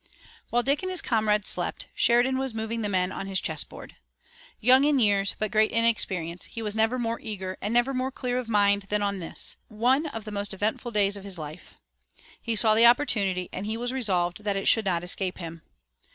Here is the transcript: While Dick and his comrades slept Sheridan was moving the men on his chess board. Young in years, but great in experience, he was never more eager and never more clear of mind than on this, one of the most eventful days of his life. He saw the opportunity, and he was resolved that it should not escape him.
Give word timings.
While 0.49 0.63
Dick 0.63 0.81
and 0.81 0.89
his 0.89 0.99
comrades 0.99 1.47
slept 1.47 1.85
Sheridan 1.93 2.39
was 2.39 2.55
moving 2.55 2.81
the 2.81 2.89
men 2.89 3.11
on 3.11 3.27
his 3.27 3.39
chess 3.39 3.63
board. 3.63 3.97
Young 4.59 4.83
in 4.83 4.97
years, 4.97 5.35
but 5.37 5.51
great 5.51 5.69
in 5.71 5.85
experience, 5.85 6.45
he 6.45 6.63
was 6.63 6.75
never 6.75 6.97
more 6.97 7.19
eager 7.19 7.55
and 7.61 7.71
never 7.71 7.93
more 7.93 8.09
clear 8.11 8.39
of 8.39 8.49
mind 8.49 8.87
than 8.89 9.03
on 9.03 9.19
this, 9.19 9.57
one 9.67 10.07
of 10.07 10.25
the 10.25 10.31
most 10.31 10.55
eventful 10.55 10.89
days 10.89 11.17
of 11.17 11.23
his 11.23 11.37
life. 11.37 11.75
He 12.41 12.55
saw 12.55 12.73
the 12.73 12.87
opportunity, 12.87 13.47
and 13.53 13.67
he 13.67 13.77
was 13.77 13.93
resolved 13.93 14.43
that 14.43 14.57
it 14.57 14.67
should 14.67 14.85
not 14.85 15.03
escape 15.03 15.37
him. 15.37 15.61